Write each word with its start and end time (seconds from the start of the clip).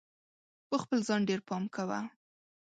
په 0.69 0.75
خپل 0.81 0.97
ځان 1.07 1.21
ډېر 1.29 1.39
پام 1.49 1.63
کوه! 1.75 1.99